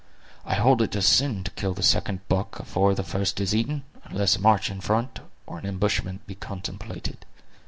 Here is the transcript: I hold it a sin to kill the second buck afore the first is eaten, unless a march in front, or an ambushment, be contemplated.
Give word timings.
I 0.47 0.55
hold 0.55 0.81
it 0.81 0.95
a 0.95 1.01
sin 1.03 1.43
to 1.43 1.51
kill 1.51 1.75
the 1.75 1.83
second 1.83 2.27
buck 2.27 2.59
afore 2.59 2.95
the 2.95 3.03
first 3.03 3.39
is 3.39 3.53
eaten, 3.53 3.83
unless 4.05 4.35
a 4.35 4.41
march 4.41 4.71
in 4.71 4.81
front, 4.81 5.19
or 5.45 5.59
an 5.59 5.65
ambushment, 5.67 6.25
be 6.25 6.33
contemplated. 6.33 7.23